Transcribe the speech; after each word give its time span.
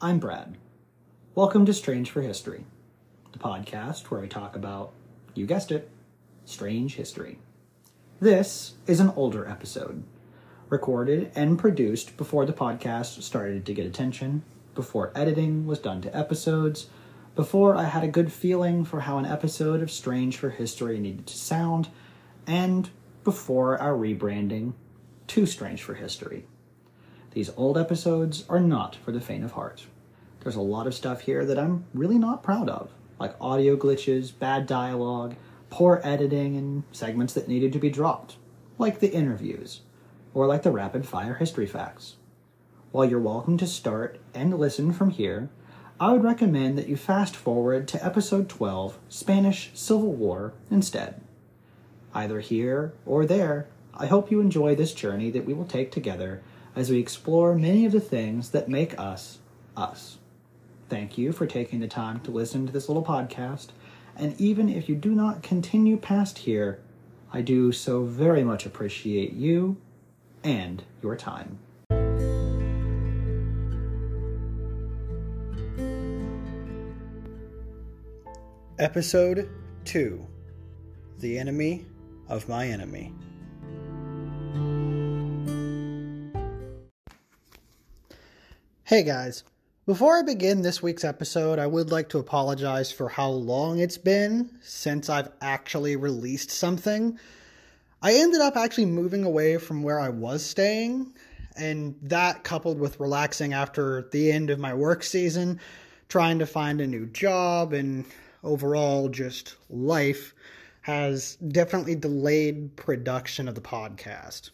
I'm 0.00 0.20
Brad. 0.20 0.56
Welcome 1.34 1.66
to 1.66 1.74
Strange 1.74 2.08
for 2.08 2.22
History, 2.22 2.64
the 3.32 3.38
podcast 3.40 4.02
where 4.04 4.20
I 4.20 4.28
talk 4.28 4.54
about, 4.54 4.92
you 5.34 5.44
guessed 5.44 5.72
it, 5.72 5.90
strange 6.44 6.94
history. 6.94 7.40
This 8.20 8.74
is 8.86 9.00
an 9.00 9.12
older 9.16 9.48
episode, 9.48 10.04
recorded 10.68 11.32
and 11.34 11.58
produced 11.58 12.16
before 12.16 12.46
the 12.46 12.52
podcast 12.52 13.20
started 13.22 13.66
to 13.66 13.74
get 13.74 13.86
attention, 13.86 14.44
before 14.76 15.10
editing 15.16 15.66
was 15.66 15.80
done 15.80 16.00
to 16.02 16.16
episodes, 16.16 16.86
before 17.34 17.74
I 17.74 17.82
had 17.82 18.04
a 18.04 18.08
good 18.08 18.32
feeling 18.32 18.84
for 18.84 19.00
how 19.00 19.18
an 19.18 19.26
episode 19.26 19.82
of 19.82 19.90
Strange 19.90 20.36
for 20.36 20.50
History 20.50 21.00
needed 21.00 21.26
to 21.26 21.36
sound, 21.36 21.88
and 22.46 22.88
before 23.24 23.76
our 23.78 23.94
rebranding 23.94 24.74
to 25.26 25.44
Strange 25.44 25.82
for 25.82 25.94
History. 25.94 26.46
These 27.32 27.50
old 27.56 27.76
episodes 27.76 28.44
are 28.48 28.60
not 28.60 28.96
for 28.96 29.12
the 29.12 29.20
faint 29.20 29.44
of 29.44 29.52
heart. 29.52 29.86
There's 30.40 30.56
a 30.56 30.60
lot 30.60 30.86
of 30.86 30.94
stuff 30.94 31.20
here 31.20 31.44
that 31.44 31.58
I'm 31.58 31.84
really 31.92 32.18
not 32.18 32.42
proud 32.42 32.68
of, 32.70 32.90
like 33.20 33.34
audio 33.40 33.76
glitches, 33.76 34.36
bad 34.36 34.66
dialogue, 34.66 35.36
poor 35.68 36.00
editing, 36.02 36.56
and 36.56 36.84
segments 36.90 37.34
that 37.34 37.48
needed 37.48 37.72
to 37.74 37.78
be 37.78 37.90
dropped, 37.90 38.36
like 38.78 39.00
the 39.00 39.12
interviews, 39.12 39.82
or 40.32 40.46
like 40.46 40.62
the 40.62 40.70
rapid 40.70 41.06
fire 41.06 41.34
history 41.34 41.66
facts. 41.66 42.16
While 42.92 43.04
you're 43.04 43.20
welcome 43.20 43.58
to 43.58 43.66
start 43.66 44.18
and 44.32 44.58
listen 44.58 44.92
from 44.94 45.10
here, 45.10 45.50
I 46.00 46.12
would 46.12 46.24
recommend 46.24 46.78
that 46.78 46.88
you 46.88 46.96
fast 46.96 47.36
forward 47.36 47.86
to 47.88 48.04
episode 48.04 48.48
12, 48.48 48.98
Spanish 49.10 49.70
Civil 49.74 50.12
War, 50.12 50.54
instead. 50.70 51.20
Either 52.14 52.40
here 52.40 52.94
or 53.04 53.26
there, 53.26 53.66
I 53.92 54.06
hope 54.06 54.30
you 54.30 54.40
enjoy 54.40 54.74
this 54.74 54.94
journey 54.94 55.30
that 55.32 55.44
we 55.44 55.52
will 55.52 55.66
take 55.66 55.92
together 55.92 56.40
as 56.78 56.90
we 56.90 57.00
explore 57.00 57.56
many 57.56 57.84
of 57.84 57.90
the 57.90 58.00
things 58.00 58.50
that 58.50 58.68
make 58.68 58.96
us 59.00 59.40
us. 59.76 60.18
Thank 60.88 61.18
you 61.18 61.32
for 61.32 61.44
taking 61.44 61.80
the 61.80 61.88
time 61.88 62.20
to 62.20 62.30
listen 62.30 62.66
to 62.68 62.72
this 62.72 62.88
little 62.88 63.04
podcast, 63.04 63.70
and 64.14 64.40
even 64.40 64.68
if 64.68 64.88
you 64.88 64.94
do 64.94 65.10
not 65.10 65.42
continue 65.42 65.96
past 65.96 66.38
here, 66.38 66.78
I 67.32 67.40
do 67.40 67.72
so 67.72 68.04
very 68.04 68.44
much 68.44 68.64
appreciate 68.64 69.32
you 69.32 69.76
and 70.44 70.84
your 71.02 71.16
time. 71.16 71.58
Episode 78.78 79.50
2 79.84 80.24
The 81.18 81.38
Enemy 81.40 81.86
of 82.28 82.48
My 82.48 82.68
Enemy. 82.68 83.12
Hey 88.88 89.02
guys, 89.02 89.44
before 89.84 90.16
I 90.16 90.22
begin 90.22 90.62
this 90.62 90.82
week's 90.82 91.04
episode, 91.04 91.58
I 91.58 91.66
would 91.66 91.90
like 91.90 92.08
to 92.08 92.18
apologize 92.18 92.90
for 92.90 93.10
how 93.10 93.28
long 93.28 93.80
it's 93.80 93.98
been 93.98 94.48
since 94.62 95.10
I've 95.10 95.28
actually 95.42 95.94
released 95.96 96.50
something. 96.50 97.18
I 98.00 98.14
ended 98.14 98.40
up 98.40 98.56
actually 98.56 98.86
moving 98.86 99.24
away 99.24 99.58
from 99.58 99.82
where 99.82 100.00
I 100.00 100.08
was 100.08 100.42
staying, 100.42 101.12
and 101.54 101.96
that 102.00 102.44
coupled 102.44 102.80
with 102.80 102.98
relaxing 102.98 103.52
after 103.52 104.08
the 104.10 104.32
end 104.32 104.48
of 104.48 104.58
my 104.58 104.72
work 104.72 105.02
season, 105.02 105.60
trying 106.08 106.38
to 106.38 106.46
find 106.46 106.80
a 106.80 106.86
new 106.86 107.04
job, 107.08 107.74
and 107.74 108.06
overall 108.42 109.10
just 109.10 109.56
life 109.68 110.34
has 110.80 111.36
definitely 111.36 111.94
delayed 111.94 112.74
production 112.76 113.48
of 113.48 113.54
the 113.54 113.60
podcast. 113.60 114.48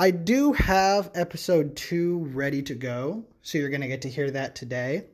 I 0.00 0.12
do 0.12 0.52
have 0.52 1.10
episode 1.16 1.74
two 1.74 2.18
ready 2.32 2.62
to 2.62 2.74
go, 2.76 3.24
so 3.42 3.58
you're 3.58 3.68
going 3.68 3.80
to 3.80 3.88
get 3.88 4.02
to 4.02 4.08
hear 4.08 4.30
that 4.30 4.54
today. 4.54 5.06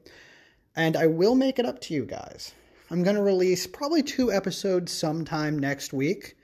And 0.77 0.95
I 0.95 1.06
will 1.06 1.34
make 1.34 1.59
it 1.59 1.65
up 1.65 1.81
to 1.83 1.95
you 1.95 2.05
guys. 2.05 2.53
I'm 2.91 3.03
going 3.03 3.17
to 3.17 3.22
release 3.22 3.67
probably 3.67 4.03
two 4.03 4.31
episodes 4.31 4.93
sometime 4.93 5.59
next 5.59 5.95
week. 5.95 6.37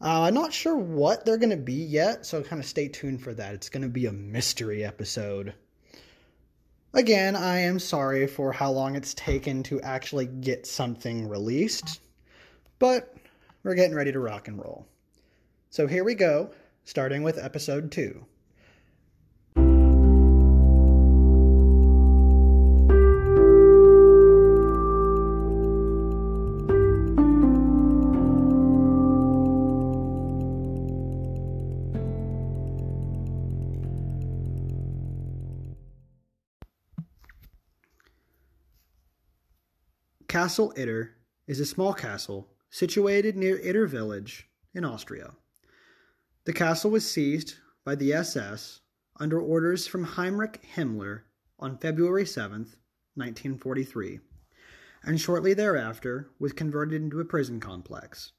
Uh, 0.00 0.22
I'm 0.22 0.34
not 0.34 0.52
sure 0.52 0.76
what 0.76 1.24
they're 1.24 1.36
going 1.36 1.50
to 1.50 1.56
be 1.56 1.74
yet, 1.74 2.26
so 2.26 2.42
kind 2.42 2.60
of 2.60 2.66
stay 2.66 2.88
tuned 2.88 3.22
for 3.22 3.32
that. 3.34 3.54
It's 3.54 3.68
going 3.68 3.84
to 3.84 3.88
be 3.88 4.06
a 4.06 4.12
mystery 4.12 4.82
episode. 4.84 5.54
Again, 6.94 7.36
I 7.36 7.60
am 7.60 7.78
sorry 7.78 8.26
for 8.26 8.50
how 8.50 8.72
long 8.72 8.96
it's 8.96 9.14
taken 9.14 9.62
to 9.64 9.80
actually 9.82 10.26
get 10.26 10.66
something 10.66 11.28
released, 11.28 12.00
but 12.80 13.14
we're 13.62 13.76
getting 13.76 13.94
ready 13.94 14.10
to 14.10 14.18
rock 14.18 14.48
and 14.48 14.58
roll. 14.58 14.88
So 15.68 15.86
here 15.86 16.02
we 16.02 16.16
go 16.16 16.50
starting 16.90 17.22
with 17.22 17.38
episode 17.38 17.92
2. 17.92 18.26
Castle 40.26 40.72
Itter 40.76 41.10
is 41.46 41.60
a 41.60 41.64
small 41.64 41.94
castle 41.94 42.48
situated 42.68 43.36
near 43.36 43.56
Itter 43.58 43.88
village 43.88 44.48
in 44.74 44.84
Austria. 44.84 45.34
The 46.50 46.56
castle 46.56 46.90
was 46.90 47.08
seized 47.08 47.58
by 47.84 47.94
the 47.94 48.12
SS 48.12 48.80
under 49.20 49.40
orders 49.40 49.86
from 49.86 50.02
Heinrich 50.02 50.66
Himmler 50.74 51.20
on 51.60 51.78
February 51.78 52.26
7, 52.26 52.62
1943, 53.14 54.18
and 55.04 55.20
shortly 55.20 55.54
thereafter 55.54 56.28
was 56.40 56.52
converted 56.52 57.02
into 57.02 57.20
a 57.20 57.24
prison 57.24 57.60
complex. 57.60 58.32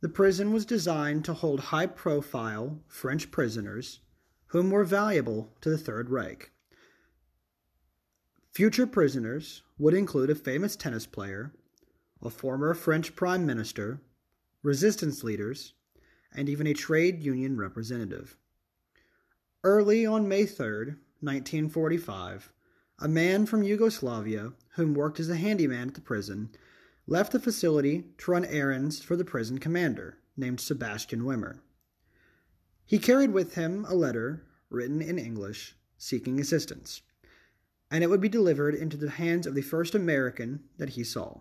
The 0.00 0.08
prison 0.08 0.52
was 0.52 0.64
designed 0.64 1.24
to 1.24 1.34
hold 1.34 1.58
high 1.58 1.88
profile 1.88 2.78
French 2.86 3.32
prisoners 3.32 3.98
whom 4.46 4.70
were 4.70 4.84
valuable 4.84 5.56
to 5.62 5.70
the 5.70 5.76
Third 5.76 6.10
Reich. 6.10 6.52
Future 8.52 8.86
prisoners 8.86 9.64
would 9.76 9.94
include 9.94 10.30
a 10.30 10.36
famous 10.36 10.76
tennis 10.76 11.04
player, 11.04 11.52
a 12.22 12.30
former 12.30 12.74
French 12.74 13.16
prime 13.16 13.44
minister, 13.44 14.00
resistance 14.62 15.24
leaders, 15.24 15.74
and 16.34 16.48
even 16.48 16.66
a 16.66 16.74
trade 16.74 17.22
union 17.22 17.56
representative. 17.56 18.36
Early 19.62 20.04
on 20.04 20.28
May 20.28 20.46
3, 20.46 20.94
1945, 21.20 22.52
a 22.98 23.08
man 23.08 23.46
from 23.46 23.62
Yugoslavia, 23.62 24.52
whom 24.76 24.94
worked 24.94 25.20
as 25.20 25.30
a 25.30 25.36
handyman 25.36 25.88
at 25.88 25.94
the 25.94 26.00
prison, 26.00 26.50
left 27.06 27.32
the 27.32 27.40
facility 27.40 28.04
to 28.18 28.30
run 28.30 28.44
errands 28.44 29.00
for 29.00 29.16
the 29.16 29.24
prison 29.24 29.58
commander, 29.58 30.18
named 30.36 30.60
Sebastian 30.60 31.22
Wimmer. 31.22 31.58
He 32.86 32.98
carried 32.98 33.32
with 33.32 33.54
him 33.54 33.84
a 33.88 33.94
letter, 33.94 34.44
written 34.68 35.00
in 35.00 35.18
English, 35.18 35.76
seeking 35.96 36.38
assistance, 36.38 37.02
and 37.90 38.04
it 38.04 38.10
would 38.10 38.20
be 38.20 38.28
delivered 38.28 38.74
into 38.74 38.96
the 38.96 39.10
hands 39.10 39.46
of 39.46 39.54
the 39.54 39.62
first 39.62 39.94
American 39.94 40.64
that 40.78 40.90
he 40.90 41.04
saw. 41.04 41.40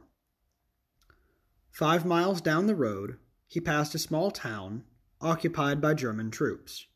Five 1.72 2.06
miles 2.06 2.40
down 2.40 2.68
the 2.68 2.76
road, 2.76 3.18
he 3.54 3.62
passed 3.62 3.94
a 3.94 4.00
small 4.00 4.32
town 4.32 4.84
occupied 5.22 5.80
by 5.80 5.94
German 5.94 6.32
troops. 6.32 6.88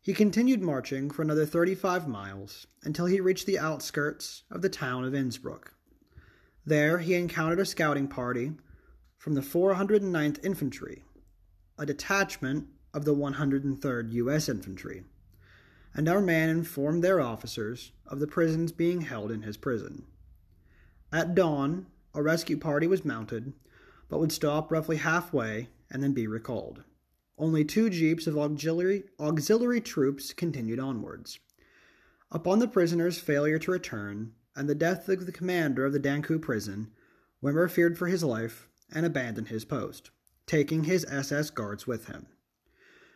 He 0.00 0.14
continued 0.14 0.62
marching 0.62 1.10
for 1.10 1.20
another 1.20 1.44
35 1.44 2.08
miles 2.08 2.66
until 2.82 3.04
he 3.04 3.20
reached 3.20 3.44
the 3.44 3.58
outskirts 3.58 4.44
of 4.50 4.62
the 4.62 4.70
town 4.70 5.04
of 5.04 5.14
Innsbruck. 5.14 5.74
There 6.64 6.96
he 6.96 7.12
encountered 7.12 7.60
a 7.60 7.66
scouting 7.66 8.08
party 8.08 8.52
from 9.18 9.34
the 9.34 9.42
409th 9.42 10.42
Infantry, 10.42 11.04
a 11.78 11.84
detachment 11.84 12.68
of 12.94 13.04
the 13.04 13.14
103rd 13.14 14.12
U.S. 14.12 14.48
Infantry, 14.48 15.04
and 15.92 16.08
our 16.08 16.22
man 16.22 16.48
informed 16.48 17.04
their 17.04 17.20
officers 17.20 17.92
of 18.06 18.18
the 18.18 18.26
prisons 18.26 18.72
being 18.72 19.02
held 19.02 19.30
in 19.30 19.42
his 19.42 19.58
prison. 19.58 20.06
At 21.12 21.34
dawn, 21.34 21.84
a 22.14 22.22
rescue 22.22 22.56
party 22.56 22.86
was 22.86 23.04
mounted 23.04 23.52
but 24.08 24.18
would 24.18 24.32
stop 24.32 24.70
roughly 24.70 24.96
halfway 24.96 25.68
and 25.90 26.02
then 26.02 26.12
be 26.12 26.26
recalled. 26.26 26.84
Only 27.38 27.64
two 27.64 27.90
jeeps 27.90 28.26
of 28.26 28.38
auxiliary, 28.38 29.04
auxiliary 29.20 29.80
troops 29.80 30.32
continued 30.32 30.80
onwards. 30.80 31.38
Upon 32.30 32.58
the 32.58 32.68
prisoner's 32.68 33.18
failure 33.18 33.58
to 33.58 33.70
return 33.70 34.32
and 34.54 34.68
the 34.68 34.74
death 34.74 35.08
of 35.08 35.26
the 35.26 35.32
commander 35.32 35.84
of 35.84 35.92
the 35.92 36.00
Dachau 36.00 36.40
prison, 36.40 36.90
Wimmer 37.42 37.70
feared 37.70 37.98
for 37.98 38.06
his 38.06 38.24
life 38.24 38.68
and 38.92 39.04
abandoned 39.04 39.48
his 39.48 39.64
post, 39.64 40.10
taking 40.46 40.84
his 40.84 41.04
SS 41.08 41.50
guards 41.50 41.86
with 41.86 42.06
him. 42.06 42.26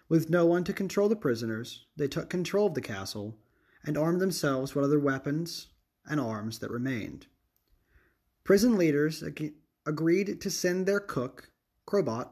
With 0.09 0.29
no 0.29 0.45
one 0.45 0.65
to 0.65 0.73
control 0.73 1.09
the 1.09 1.17
prisoners, 1.17 1.87
they 1.97 2.09
took 2.09 2.29
control 2.29 2.67
of 2.67 2.75
the 2.75 2.81
castle 2.81 3.39
and 3.85 3.97
armed 3.97 4.21
themselves 4.21 4.75
with 4.75 4.85
other 4.85 5.01
weapons 5.01 5.69
and 6.05 6.21
arms 6.21 6.59
that 6.59 6.71
remained. 6.71 7.27
Prison 8.45 8.77
leaders 8.77 9.21
agreed 9.87 10.41
to 10.41 10.51
send 10.51 10.87
their 10.87 11.01
cook, 11.01 11.51
Krobot, 11.87 12.29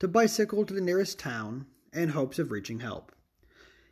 to 0.00 0.08
bicycle 0.08 0.64
to 0.66 0.74
the 0.74 0.80
nearest 0.80 1.18
town 1.18 1.66
in 1.92 2.10
hopes 2.10 2.38
of 2.38 2.50
reaching 2.50 2.80
help. 2.80 3.12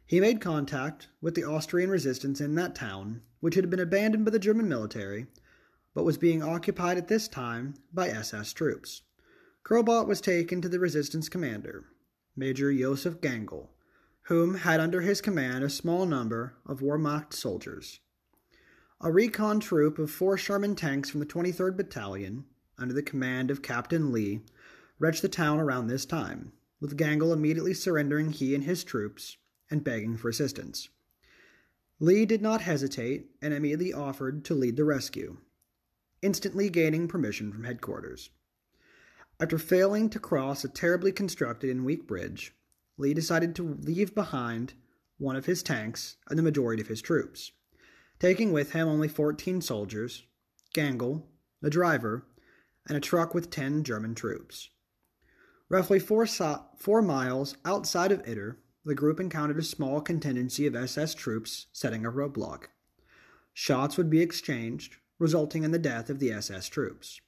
He 0.05 0.21
made 0.21 0.41
contact 0.41 1.09
with 1.21 1.35
the 1.35 1.45
Austrian 1.45 1.89
resistance 1.89 2.41
in 2.41 2.55
that 2.57 2.75
town, 2.75 3.23
which 3.41 3.55
had 3.55 3.71
been 3.71 3.81
abandoned 3.81 4.25
by 4.25 4.31
the 4.31 4.39
German 4.39 4.69
military, 4.69 5.27
but 5.95 6.05
was 6.05 6.19
being 6.19 6.43
occupied 6.43 6.99
at 6.99 7.09
this 7.09 7.29
time 7.29 7.75
by 7.93 8.09
SS 8.09 8.53
troops. 8.53 9.03
Krobot 9.65 10.07
was 10.07 10.21
taken 10.21 10.61
to 10.61 10.69
the 10.69 10.81
resistance 10.81 11.29
commander, 11.29 11.87
Major 12.37 12.73
Josef 12.73 13.21
Gangl, 13.21 13.69
whom 14.23 14.57
had 14.57 14.81
under 14.81 15.01
his 15.01 15.21
command 15.21 15.65
a 15.65 15.71
small 15.71 16.05
number 16.05 16.57
of 16.67 16.81
Wehrmacht 16.81 17.33
soldiers. 17.33 18.01
A 19.01 19.11
recon 19.11 19.61
troop 19.61 19.99
of 19.99 20.11
four 20.11 20.37
Sherman 20.37 20.77
tanks 20.77 21.11
from 21.11 21.21
the 21.21 21.27
23rd 21.27 21.77
Battalion, 21.77 22.45
under 22.83 22.95
the 22.95 23.03
command 23.03 23.51
of 23.51 23.63
Captain 23.63 24.13
Lee, 24.13 24.41
reached 24.99 25.23
the 25.23 25.29
town 25.29 25.61
around 25.61 25.87
this 25.87 26.05
time, 26.05 26.53
with 26.81 26.99
Gangl 26.99 27.33
immediately 27.33 27.73
surrendering 27.73 28.33
he 28.33 28.55
and 28.55 28.65
his 28.65 28.85
troops 28.85 29.37
and 29.71 29.85
begging 29.85 30.17
for 30.17 30.29
assistance. 30.29 30.89
Lee 32.01 32.27
did 32.27 32.43
not 32.43 32.61
hesitate 32.61 33.31
and 33.41 33.55
immediately 33.55 33.93
offered 33.93 34.45
to 34.45 34.55
lead 34.55 34.77
the 34.77 34.85
rescue, 34.85 35.37
instantly 36.21 36.69
gaining 36.69 37.07
permission 37.07 37.53
from 37.53 37.65
headquarters. 37.65 38.31
After 39.41 39.59
failing 39.59 40.11
to 40.11 40.19
cross 40.19 40.65
a 40.65 40.69
terribly 40.69 41.13
constructed 41.13 41.71
and 41.71 41.85
weak 41.85 42.07
bridge, 42.07 42.55
Lee 42.99 43.15
decided 43.15 43.55
to 43.57 43.79
leave 43.83 44.15
behind 44.15 44.75
one 45.19 45.37
of 45.37 45.47
his 45.47 45.63
tanks 45.63 46.17
and 46.29 46.39
the 46.39 46.43
majority 46.43 46.83
of 46.83 46.89
his 46.89 47.01
troops, 47.01 47.53
taking 48.19 48.53
with 48.53 48.73
him 48.73 48.89
only 48.89 49.09
14 49.09 49.61
soldiers, 49.61 50.25
Gangl, 50.75 51.23
a 51.63 51.71
driver, 51.71 52.25
and 52.87 52.97
a 52.97 53.01
truck 53.01 53.35
with 53.35 53.51
10 53.51 53.85
German 53.85 54.15
troops. 54.15 54.71
Roughly 55.69 55.99
four, 55.99 56.27
so- 56.27 56.67
four 56.77 57.03
miles 57.03 57.57
outside 57.65 58.13
of 58.13 58.23
Itter, 58.25 58.57
the 58.85 58.95
group 58.95 59.21
encountered 59.21 59.59
a 59.59 59.63
small 59.63 60.01
contingency 60.01 60.67
of 60.67 60.75
SS 60.75 61.15
troops 61.15 61.67
setting 61.73 62.05
a 62.05 62.11
roadblock. 62.11 62.65
Shots 63.55 63.97
would 63.97 64.11
be 64.11 64.21
exchanged, 64.21 64.97
resulting 65.19 65.63
in 65.63 65.71
the 65.71 65.79
death 65.79 66.11
of 66.11 66.19
the 66.19 66.33
SS 66.33 66.69
troops. 66.69 67.21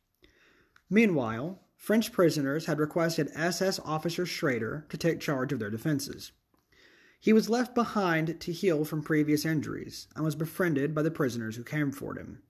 Meanwhile, 0.91 1.63
French 1.77 2.13
prisoners 2.13 2.67
had 2.67 2.79
requested 2.79 3.31
SS 3.35 3.79
officer 3.81 4.27
Schrader 4.27 4.87
to 4.89 4.97
take 4.97 5.21
charge 5.21 5.53
of 5.53 5.59
their 5.59 5.71
defenses. 5.71 6.33
He 7.21 7.33
was 7.33 7.49
left 7.49 7.75
behind 7.75 8.41
to 8.41 8.53
heal 8.53 8.85
from 8.85 9.03
previous 9.03 9.45
injuries 9.45 10.09
and 10.15 10.25
was 10.25 10.35
befriended 10.35 10.95
by 10.95 11.03
the 11.03 11.11
prisoners 11.11 11.57
who 11.57 11.65
came 11.65 11.93
for 11.93 12.15
him. 12.15 12.43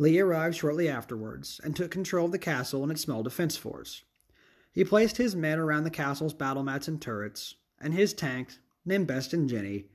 Lee 0.00 0.20
arrived 0.20 0.54
shortly 0.54 0.88
afterwards 0.88 1.60
and 1.64 1.74
took 1.74 1.90
control 1.90 2.26
of 2.26 2.32
the 2.32 2.38
castle 2.38 2.84
and 2.84 2.92
its 2.92 3.02
small 3.02 3.24
defense 3.24 3.56
force. 3.56 4.04
He 4.72 4.84
placed 4.84 5.16
his 5.16 5.34
men 5.34 5.58
around 5.58 5.82
the 5.82 5.90
castle's 5.90 6.34
battlements 6.34 6.86
and 6.86 7.02
turrets, 7.02 7.56
and 7.80 7.92
his 7.92 8.14
tank, 8.14 8.58
named 8.84 9.08
Besotten 9.08 9.48
Jenny, 9.48 9.86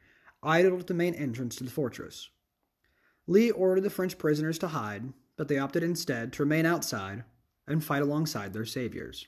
idled 0.42 0.82
at 0.82 0.88
the 0.88 0.94
main 0.94 1.14
entrance 1.14 1.56
to 1.56 1.64
the 1.64 1.72
fortress. 1.72 2.30
Lee 3.28 3.50
ordered 3.50 3.86
the 3.86 3.90
French 3.90 4.18
prisoners 4.18 4.60
to 4.60 4.68
hide, 4.68 5.14
but 5.38 5.48
they 5.48 5.58
opted 5.58 5.84
instead 5.84 6.34
to 6.34 6.44
remain 6.44 6.66
outside 6.66 7.24
and 7.66 7.82
fight 7.82 8.02
alongside 8.02 8.52
their 8.52 8.66
saviors. 8.66 9.26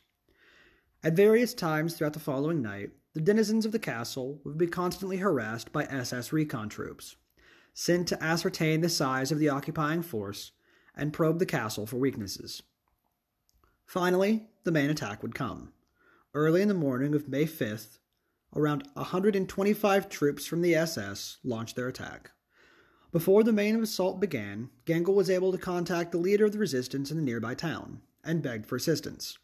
At 1.01 1.13
various 1.13 1.53
times 1.53 1.93
throughout 1.93 2.13
the 2.13 2.19
following 2.19 2.61
night, 2.61 2.91
the 3.13 3.21
denizens 3.21 3.65
of 3.65 3.71
the 3.71 3.79
castle 3.79 4.41
would 4.43 4.57
be 4.57 4.67
constantly 4.67 5.17
harassed 5.17 5.71
by 5.71 5.85
SS 5.85 6.33
recon 6.33 6.67
troops, 6.67 7.15
sent 7.73 8.09
to 8.09 8.21
ascertain 8.21 8.81
the 8.81 8.89
size 8.89 9.31
of 9.31 9.39
the 9.39 9.47
occupying 9.47 10.01
force 10.01 10.51
and 10.95 11.13
probe 11.13 11.39
the 11.39 11.45
castle 11.45 11.85
for 11.85 11.97
weaknesses. 11.97 12.63
Finally, 13.85 14.47
the 14.63 14.71
main 14.71 14.89
attack 14.89 15.21
would 15.21 15.35
come. 15.35 15.71
Early 16.33 16.61
in 16.61 16.67
the 16.67 16.73
morning 16.73 17.13
of 17.13 17.29
May 17.29 17.45
5th, 17.45 17.99
around 18.55 18.87
125 18.93 20.09
troops 20.09 20.45
from 20.45 20.61
the 20.61 20.75
SS 20.75 21.37
launched 21.43 21.75
their 21.75 21.87
attack. 21.87 22.31
Before 23.11 23.43
the 23.43 23.53
main 23.53 23.81
assault 23.81 24.19
began, 24.19 24.69
Gangl 24.85 25.13
was 25.13 25.29
able 25.29 25.51
to 25.51 25.57
contact 25.57 26.11
the 26.11 26.17
leader 26.17 26.45
of 26.45 26.51
the 26.51 26.57
resistance 26.57 27.11
in 27.11 27.17
the 27.17 27.23
nearby 27.23 27.53
town 27.53 28.01
and 28.23 28.41
begged 28.41 28.65
for 28.65 28.75
assistance. 28.75 29.37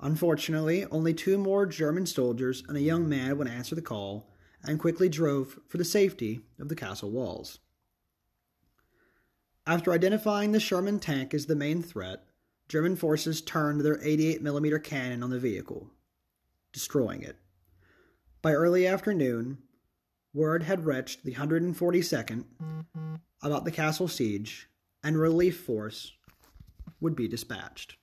Unfortunately, 0.00 0.84
only 0.90 1.14
two 1.14 1.38
more 1.38 1.66
German 1.66 2.06
soldiers 2.06 2.62
and 2.68 2.76
a 2.76 2.82
young 2.82 3.08
man 3.08 3.38
would 3.38 3.48
answer 3.48 3.74
the 3.74 3.82
call 3.82 4.30
and 4.62 4.78
quickly 4.78 5.08
drove 5.08 5.58
for 5.68 5.78
the 5.78 5.84
safety 5.84 6.40
of 6.58 6.68
the 6.68 6.76
castle 6.76 7.10
walls. 7.10 7.58
After 9.68 9.92
identifying 9.92 10.52
the 10.52 10.60
Sherman 10.60 10.98
tank 10.98 11.34
as 11.34 11.44
the 11.44 11.54
main 11.54 11.82
threat, 11.82 12.24
German 12.68 12.96
forces 12.96 13.42
turned 13.42 13.82
their 13.82 13.98
88mm 13.98 14.82
cannon 14.82 15.22
on 15.22 15.28
the 15.28 15.38
vehicle, 15.38 15.90
destroying 16.72 17.20
it. 17.20 17.36
By 18.40 18.54
early 18.54 18.86
afternoon, 18.86 19.58
word 20.32 20.62
had 20.62 20.86
reached 20.86 21.22
the 21.22 21.34
142nd 21.34 22.44
about 23.42 23.66
the 23.66 23.70
castle 23.70 24.08
siege, 24.08 24.70
and 25.04 25.18
relief 25.18 25.60
force 25.60 26.12
would 26.98 27.14
be 27.14 27.28
dispatched. 27.28 27.98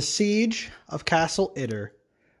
The 0.00 0.06
siege 0.06 0.70
of 0.88 1.04
Castle 1.04 1.52
Itter 1.54 1.90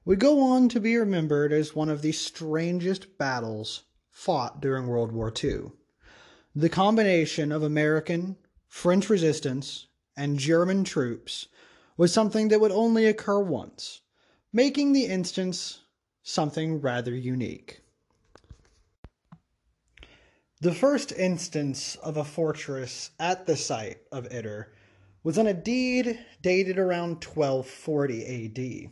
would 0.06 0.18
go 0.18 0.40
on 0.40 0.70
to 0.70 0.80
be 0.80 0.96
remembered 0.96 1.52
as 1.52 1.76
one 1.76 1.90
of 1.90 2.00
the 2.00 2.10
strangest 2.10 3.18
battles 3.18 3.82
fought 4.10 4.62
during 4.62 4.86
World 4.86 5.12
War 5.12 5.30
II. 5.44 5.72
The 6.56 6.70
combination 6.70 7.52
of 7.52 7.62
American, 7.62 8.38
French 8.66 9.10
resistance, 9.10 9.88
and 10.16 10.38
German 10.38 10.84
troops 10.84 11.48
was 11.98 12.14
something 12.14 12.48
that 12.48 12.62
would 12.62 12.72
only 12.72 13.04
occur 13.04 13.42
once, 13.42 14.00
making 14.54 14.94
the 14.94 15.04
instance 15.04 15.80
something 16.22 16.80
rather 16.80 17.14
unique. 17.14 17.82
The 20.62 20.72
first 20.72 21.12
instance 21.12 21.96
of 21.96 22.16
a 22.16 22.24
fortress 22.24 23.10
at 23.20 23.44
the 23.44 23.58
site 23.58 23.98
of 24.10 24.26
Itter 24.30 24.68
was 25.22 25.36
on 25.36 25.46
a 25.46 25.54
deed 25.54 26.18
dated 26.40 26.78
around 26.78 27.22
1240 27.24 28.86
AD, 28.86 28.90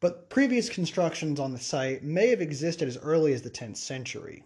but 0.00 0.28
previous 0.28 0.68
constructions 0.68 1.38
on 1.38 1.52
the 1.52 1.58
site 1.58 2.02
may 2.02 2.28
have 2.28 2.40
existed 2.40 2.88
as 2.88 2.98
early 2.98 3.32
as 3.32 3.42
the 3.42 3.50
10th 3.50 3.76
century. 3.76 4.42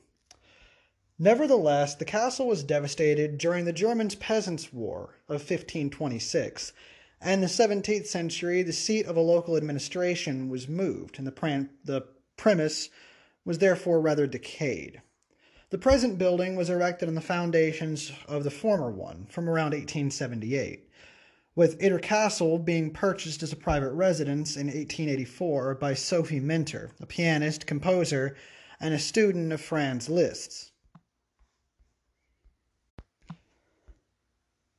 Nevertheless, 1.19 1.95
the 1.95 2.05
castle 2.05 2.49
was 2.49 2.65
devastated 2.65 3.39
during 3.39 3.65
the 3.65 3.73
Germans' 3.73 4.17
Peasants' 4.17 4.73
War 4.73 5.15
of 5.29 5.41
1526, 5.41 6.73
and 7.21 7.35
in 7.35 7.41
the 7.41 7.47
17th 7.47 8.07
century, 8.07 8.63
the 8.63 8.73
seat 8.73 9.07
of 9.07 9.17
a 9.17 9.21
local 9.21 9.57
administration 9.57 10.49
was 10.49 10.69
moved, 10.69 11.19
and 11.19 11.27
the, 11.27 11.33
pram- 11.33 11.71
the 11.85 12.07
premise 12.37 12.91
was 13.45 13.59
therefore 13.59 14.01
rather 14.01 14.27
decayed. 14.27 15.01
The 15.71 15.79
present 15.79 16.19
building 16.19 16.57
was 16.57 16.69
erected 16.69 17.09
on 17.09 17.15
the 17.15 17.21
foundations 17.21 18.13
of 18.29 18.45
the 18.45 18.51
former 18.51 18.91
one 18.91 19.27
from 19.31 19.49
around 19.49 19.73
1878, 19.73 20.89
with 21.57 21.79
Itter 21.79 22.03
Castle 22.03 22.59
being 22.59 22.91
purchased 22.91 23.43
as 23.43 23.53
a 23.53 23.57
private 23.57 23.93
residence 23.93 24.57
in 24.57 24.67
1884 24.67 25.77
by 25.77 25.95
Sophie 25.95 26.41
Menter, 26.41 26.91
a 27.01 27.07
pianist, 27.07 27.67
composer, 27.67 28.37
and 28.81 28.93
a 28.93 28.99
student 28.99 29.53
of 29.53 29.61
Franz 29.61 30.09
Liszt. 30.09 30.73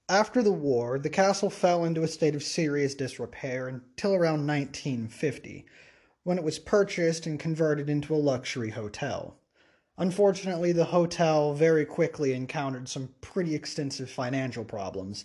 After 0.09 0.43
the 0.43 0.51
war, 0.51 0.99
the 0.99 1.09
castle 1.09 1.49
fell 1.49 1.83
into 1.83 2.03
a 2.03 2.07
state 2.07 2.35
of 2.35 2.43
serious 2.43 2.93
disrepair 2.93 3.67
until 3.67 4.13
around 4.13 4.45
1950, 4.45 5.65
when 6.23 6.37
it 6.37 6.43
was 6.43 6.59
purchased 6.59 7.25
and 7.25 7.39
converted 7.39 7.89
into 7.89 8.13
a 8.13 8.17
luxury 8.17 8.69
hotel. 8.69 9.39
Unfortunately, 9.97 10.73
the 10.73 10.85
hotel 10.85 11.53
very 11.53 11.85
quickly 11.85 12.33
encountered 12.33 12.89
some 12.89 13.15
pretty 13.21 13.55
extensive 13.55 14.11
financial 14.11 14.65
problems, 14.65 15.23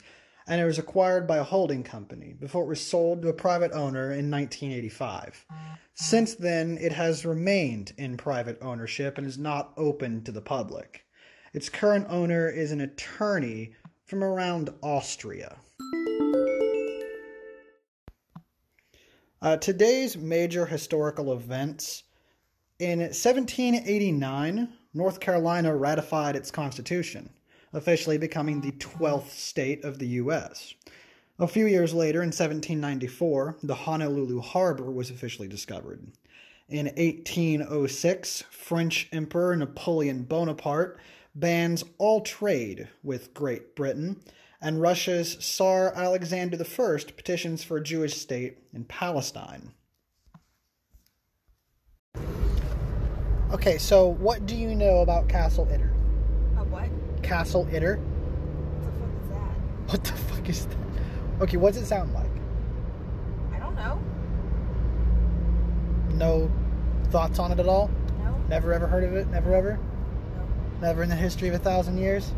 and 0.50 0.60
it 0.60 0.64
was 0.64 0.80
acquired 0.80 1.28
by 1.28 1.36
a 1.36 1.44
holding 1.44 1.84
company 1.84 2.34
before 2.38 2.64
it 2.64 2.68
was 2.68 2.84
sold 2.84 3.22
to 3.22 3.28
a 3.28 3.32
private 3.32 3.70
owner 3.70 4.10
in 4.10 4.28
1985. 4.28 5.46
Since 5.94 6.34
then, 6.34 6.76
it 6.80 6.90
has 6.90 7.24
remained 7.24 7.92
in 7.96 8.16
private 8.16 8.58
ownership 8.60 9.16
and 9.16 9.24
is 9.28 9.38
not 9.38 9.72
open 9.76 10.24
to 10.24 10.32
the 10.32 10.40
public. 10.40 11.04
Its 11.54 11.68
current 11.68 12.08
owner 12.10 12.48
is 12.48 12.72
an 12.72 12.80
attorney 12.80 13.74
from 14.06 14.24
around 14.24 14.70
Austria. 14.82 15.56
Uh, 19.40 19.56
today's 19.56 20.16
major 20.16 20.66
historical 20.66 21.32
events. 21.32 22.02
In 22.80 22.98
1789, 22.98 24.68
North 24.94 25.20
Carolina 25.20 25.76
ratified 25.76 26.34
its 26.34 26.50
constitution, 26.50 27.30
officially 27.72 28.18
becoming 28.18 28.60
the 28.60 28.72
12th 28.72 29.30
state 29.30 29.84
of 29.84 29.98
the 29.98 30.08
U.S. 30.08 30.74
A 31.38 31.46
few 31.46 31.66
years 31.66 31.94
later, 31.94 32.20
in 32.20 32.28
1794, 32.28 33.58
the 33.62 33.74
Honolulu 33.74 34.40
Harbor 34.40 34.90
was 34.90 35.10
officially 35.10 35.48
discovered. 35.48 36.06
In 36.68 36.86
1806, 36.86 38.44
French 38.50 39.08
Emperor 39.12 39.56
Napoleon 39.56 40.24
Bonaparte 40.24 40.98
bans 41.34 41.84
all 41.98 42.20
trade 42.20 42.88
with 43.02 43.34
Great 43.34 43.74
Britain, 43.74 44.20
and 44.60 44.80
Russia's 44.80 45.36
Tsar 45.40 45.92
Alexander 45.94 46.58
I 46.60 46.98
petitions 47.16 47.64
for 47.64 47.78
a 47.78 47.82
Jewish 47.82 48.16
state 48.16 48.58
in 48.74 48.84
Palestine. 48.84 49.72
Okay, 53.52 53.78
so 53.78 54.06
what 54.06 54.46
do 54.46 54.54
you 54.54 54.74
know 54.74 55.00
about 55.00 55.28
Castle 55.28 55.66
Itter? 55.66 55.99
Castle 57.30 57.64
Itter? 57.66 57.96
What 58.00 58.82
the 58.82 58.90
fuck 58.90 59.20
is 59.20 59.28
that? 59.28 59.86
What 59.86 60.04
the 60.04 60.12
fuck 60.12 60.48
is 60.48 60.66
that? 60.66 60.76
Okay, 61.42 61.56
what's 61.58 61.76
it 61.76 61.86
sound 61.86 62.12
like? 62.12 62.28
I 63.54 63.60
don't 63.60 63.76
know. 63.76 64.00
No 66.14 66.50
thoughts 67.10 67.38
on 67.38 67.52
it 67.52 67.60
at 67.60 67.68
all? 67.68 67.88
No. 68.18 68.36
Never 68.48 68.72
ever 68.72 68.88
heard 68.88 69.04
of 69.04 69.14
it? 69.14 69.28
Never 69.28 69.54
ever? 69.54 69.78
No. 70.34 70.88
Never 70.88 71.04
in 71.04 71.08
the 71.08 71.14
history 71.14 71.46
of 71.46 71.54
a 71.54 71.60
thousand 71.60 71.98
years? 71.98 72.32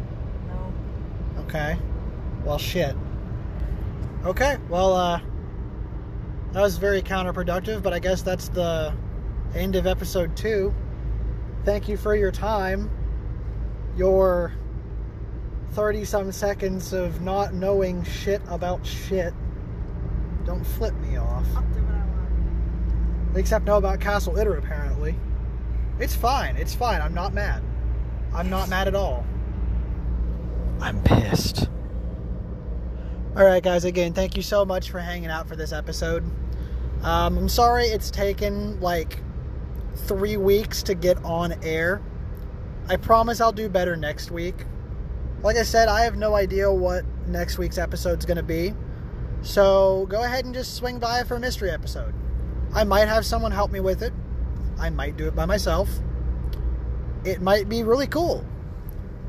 No. 0.48 1.42
Okay. 1.44 1.78
Well, 2.44 2.58
shit. 2.58 2.94
Okay, 4.26 4.58
well, 4.68 4.92
uh, 4.92 5.22
that 6.52 6.60
was 6.60 6.76
very 6.76 7.00
counterproductive, 7.00 7.82
but 7.82 7.94
I 7.94 7.98
guess 7.98 8.20
that's 8.20 8.50
the 8.50 8.92
end 9.54 9.74
of 9.74 9.86
episode 9.86 10.36
two. 10.36 10.74
Thank 11.64 11.88
you 11.88 11.96
for 11.96 12.14
your 12.14 12.30
time. 12.30 12.90
Your 13.96 14.52
30 15.72 16.04
some 16.04 16.32
seconds 16.32 16.92
of 16.92 17.20
not 17.22 17.54
knowing 17.54 18.04
shit 18.04 18.42
about 18.48 18.86
shit. 18.86 19.32
Don't 20.44 20.64
flip 20.64 20.94
me 20.96 21.16
off. 21.16 21.46
I'll 21.56 21.62
do 21.62 21.82
what 21.82 21.94
I 21.94 22.04
want. 22.04 23.36
Except 23.36 23.64
know 23.64 23.78
about 23.78 24.00
Castle 24.00 24.34
Itter, 24.34 24.58
apparently. 24.58 25.14
It's 25.98 26.14
fine. 26.14 26.56
It's 26.56 26.74
fine. 26.74 27.00
I'm 27.00 27.14
not 27.14 27.32
mad. 27.32 27.62
I'm 28.34 28.50
not 28.50 28.68
mad 28.68 28.88
at 28.88 28.94
all. 28.94 29.26
I'm 30.80 31.02
pissed. 31.02 31.68
Alright, 33.36 33.62
guys, 33.62 33.84
again, 33.84 34.12
thank 34.12 34.36
you 34.36 34.42
so 34.42 34.64
much 34.64 34.90
for 34.90 34.98
hanging 34.98 35.30
out 35.30 35.48
for 35.48 35.56
this 35.56 35.72
episode. 35.72 36.22
Um, 37.02 37.38
I'm 37.38 37.48
sorry 37.48 37.84
it's 37.84 38.10
taken 38.10 38.78
like 38.80 39.18
three 39.94 40.36
weeks 40.36 40.82
to 40.84 40.94
get 40.94 41.22
on 41.24 41.54
air. 41.62 42.02
I 42.88 42.96
promise 42.96 43.40
I'll 43.40 43.52
do 43.52 43.70
better 43.70 43.96
next 43.96 44.30
week. 44.30 44.66
Like 45.42 45.56
I 45.56 45.64
said, 45.64 45.88
I 45.88 46.02
have 46.04 46.16
no 46.16 46.34
idea 46.34 46.72
what 46.72 47.04
next 47.26 47.58
week's 47.58 47.78
episode's 47.78 48.24
going 48.24 48.36
to 48.36 48.42
be. 48.42 48.74
So 49.42 50.06
go 50.08 50.22
ahead 50.22 50.44
and 50.44 50.54
just 50.54 50.76
swing 50.76 50.98
by 50.98 51.24
for 51.24 51.34
a 51.34 51.40
mystery 51.40 51.70
episode. 51.70 52.14
I 52.72 52.84
might 52.84 53.08
have 53.08 53.26
someone 53.26 53.50
help 53.50 53.72
me 53.72 53.80
with 53.80 54.02
it. 54.02 54.12
I 54.78 54.90
might 54.90 55.16
do 55.16 55.26
it 55.26 55.34
by 55.34 55.44
myself. 55.44 55.88
It 57.24 57.42
might 57.42 57.68
be 57.68 57.82
really 57.82 58.06
cool. 58.06 58.46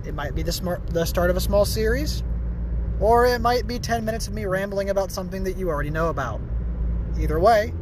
It 0.05 0.13
might 0.13 0.35
be 0.35 0.43
the 0.43 0.51
smart 0.51 0.85
the 0.87 1.05
start 1.05 1.29
of 1.29 1.37
a 1.37 1.41
small 1.41 1.65
series, 1.65 2.23
or 2.99 3.25
it 3.25 3.39
might 3.39 3.67
be 3.67 3.79
10 3.79 4.03
minutes 4.05 4.27
of 4.27 4.33
me 4.33 4.45
rambling 4.45 4.89
about 4.89 5.11
something 5.11 5.43
that 5.45 5.57
you 5.57 5.69
already 5.69 5.89
know 5.89 6.09
about. 6.09 6.41
Either 7.19 7.39
way, 7.39 7.73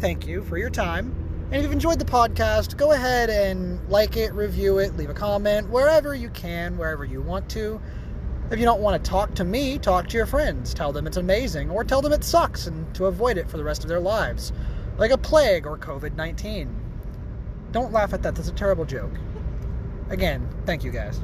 thank 0.00 0.26
you 0.26 0.42
for 0.42 0.56
your 0.56 0.70
time. 0.70 1.25
And 1.46 1.54
if 1.54 1.62
you've 1.62 1.72
enjoyed 1.72 2.00
the 2.00 2.04
podcast, 2.04 2.76
go 2.76 2.90
ahead 2.90 3.30
and 3.30 3.78
like 3.88 4.16
it, 4.16 4.32
review 4.32 4.78
it, 4.78 4.96
leave 4.96 5.10
a 5.10 5.14
comment 5.14 5.70
wherever 5.70 6.12
you 6.12 6.28
can, 6.30 6.76
wherever 6.76 7.04
you 7.04 7.22
want 7.22 7.48
to. 7.50 7.80
If 8.50 8.58
you 8.58 8.64
don't 8.64 8.80
want 8.80 9.02
to 9.02 9.10
talk 9.10 9.32
to 9.36 9.44
me, 9.44 9.78
talk 9.78 10.08
to 10.08 10.16
your 10.16 10.26
friends. 10.26 10.74
Tell 10.74 10.92
them 10.92 11.06
it's 11.06 11.18
amazing, 11.18 11.70
or 11.70 11.84
tell 11.84 12.02
them 12.02 12.12
it 12.12 12.24
sucks 12.24 12.66
and 12.66 12.92
to 12.96 13.06
avoid 13.06 13.38
it 13.38 13.48
for 13.48 13.58
the 13.58 13.64
rest 13.64 13.84
of 13.84 13.88
their 13.88 14.00
lives, 14.00 14.52
like 14.98 15.12
a 15.12 15.18
plague 15.18 15.66
or 15.66 15.78
COVID 15.78 16.16
19. 16.16 16.68
Don't 17.70 17.92
laugh 17.92 18.12
at 18.12 18.24
that, 18.24 18.34
that's 18.34 18.48
a 18.48 18.52
terrible 18.52 18.84
joke. 18.84 19.12
Again, 20.10 20.48
thank 20.64 20.82
you 20.82 20.90
guys. 20.90 21.20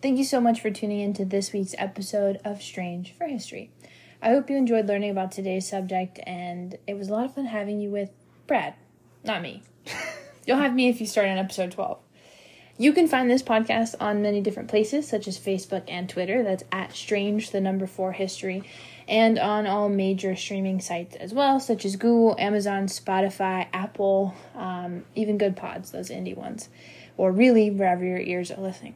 Thank 0.00 0.18
you 0.18 0.24
so 0.24 0.40
much 0.40 0.60
for 0.60 0.70
tuning 0.70 1.00
in 1.00 1.12
to 1.14 1.24
this 1.24 1.52
week's 1.52 1.74
episode 1.76 2.38
of 2.44 2.62
Strange 2.62 3.14
for 3.18 3.26
History. 3.26 3.72
I 4.22 4.28
hope 4.28 4.48
you 4.48 4.56
enjoyed 4.56 4.86
learning 4.86 5.10
about 5.10 5.32
today's 5.32 5.68
subject, 5.68 6.20
and 6.24 6.78
it 6.86 6.96
was 6.96 7.08
a 7.08 7.12
lot 7.12 7.24
of 7.24 7.34
fun 7.34 7.46
having 7.46 7.80
you 7.80 7.90
with 7.90 8.10
Brad, 8.46 8.74
not 9.24 9.42
me. 9.42 9.64
You'll 10.46 10.58
have 10.58 10.72
me 10.72 10.88
if 10.88 11.00
you 11.00 11.06
start 11.08 11.26
on 11.26 11.36
episode 11.36 11.72
12. 11.72 11.98
You 12.78 12.92
can 12.92 13.08
find 13.08 13.28
this 13.28 13.42
podcast 13.42 13.96
on 13.98 14.22
many 14.22 14.40
different 14.40 14.68
places, 14.68 15.08
such 15.08 15.26
as 15.26 15.36
Facebook 15.36 15.82
and 15.88 16.08
Twitter. 16.08 16.44
That's 16.44 16.62
at 16.70 16.94
Strange, 16.94 17.50
the 17.50 17.60
number 17.60 17.88
four 17.88 18.12
history, 18.12 18.62
and 19.08 19.36
on 19.36 19.66
all 19.66 19.88
major 19.88 20.36
streaming 20.36 20.80
sites 20.80 21.16
as 21.16 21.34
well, 21.34 21.58
such 21.58 21.84
as 21.84 21.96
Google, 21.96 22.36
Amazon, 22.38 22.86
Spotify, 22.86 23.66
Apple, 23.72 24.32
um, 24.54 25.04
even 25.16 25.38
Good 25.38 25.56
Pods, 25.56 25.90
those 25.90 26.08
indie 26.08 26.36
ones, 26.36 26.68
or 27.16 27.32
really 27.32 27.68
wherever 27.68 28.04
your 28.04 28.20
ears 28.20 28.52
are 28.52 28.60
listening. 28.60 28.94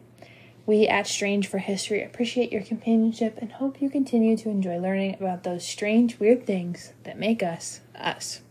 We 0.65 0.87
at 0.87 1.09
Strange 1.09 1.49
for 1.49 1.59
History 1.59 2.03
appreciate 2.03 2.53
your 2.53 2.63
companionship 2.63 3.39
and 3.39 3.53
hope 3.53 3.83
you 3.83 3.91
continue 3.91 4.37
to 4.37 4.49
enjoy 4.49 4.79
learning 4.79 5.17
about 5.17 5.43
those 5.43 5.67
strange, 5.67 6.21
weird 6.21 6.47
things 6.47 6.93
that 7.03 7.19
make 7.19 7.43
us 7.43 7.81
us. 7.97 8.43